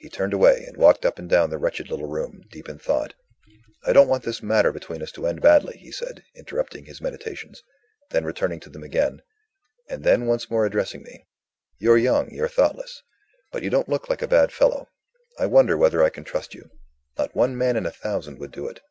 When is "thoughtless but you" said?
12.46-13.70